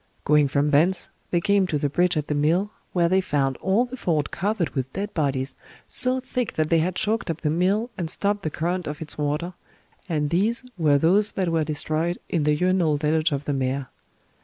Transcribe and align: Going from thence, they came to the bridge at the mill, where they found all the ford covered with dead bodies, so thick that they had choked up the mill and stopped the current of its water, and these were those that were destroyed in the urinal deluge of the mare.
Going 0.25 0.47
from 0.47 0.71
thence, 0.71 1.11
they 1.29 1.39
came 1.39 1.67
to 1.67 1.77
the 1.77 1.87
bridge 1.87 2.17
at 2.17 2.25
the 2.25 2.33
mill, 2.33 2.71
where 2.91 3.07
they 3.07 3.21
found 3.21 3.55
all 3.57 3.85
the 3.85 3.95
ford 3.95 4.31
covered 4.31 4.71
with 4.71 4.91
dead 4.93 5.13
bodies, 5.13 5.55
so 5.87 6.19
thick 6.19 6.53
that 6.53 6.71
they 6.71 6.79
had 6.79 6.95
choked 6.95 7.29
up 7.29 7.41
the 7.41 7.51
mill 7.51 7.91
and 7.99 8.09
stopped 8.09 8.41
the 8.41 8.49
current 8.49 8.87
of 8.87 8.99
its 8.99 9.15
water, 9.19 9.53
and 10.09 10.31
these 10.31 10.63
were 10.75 10.97
those 10.97 11.33
that 11.33 11.49
were 11.49 11.63
destroyed 11.63 12.17
in 12.29 12.41
the 12.41 12.55
urinal 12.55 12.97
deluge 12.97 13.31
of 13.31 13.45
the 13.45 13.53
mare. 13.53 13.89